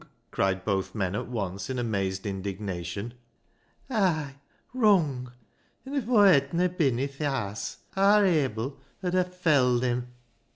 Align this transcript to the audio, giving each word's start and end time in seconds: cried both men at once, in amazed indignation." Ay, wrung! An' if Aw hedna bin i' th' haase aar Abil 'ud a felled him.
cried 0.31 0.65
both 0.65 0.95
men 0.95 1.13
at 1.13 1.27
once, 1.27 1.69
in 1.69 1.77
amazed 1.77 2.25
indignation." 2.25 3.13
Ay, 3.91 4.33
wrung! 4.73 5.31
An' 5.85 5.93
if 5.93 6.09
Aw 6.09 6.23
hedna 6.25 6.69
bin 6.75 6.99
i' 6.99 7.05
th' 7.05 7.19
haase 7.19 7.77
aar 7.95 8.25
Abil 8.25 8.79
'ud 9.05 9.13
a 9.13 9.23
felled 9.23 9.83
him. 9.83 10.07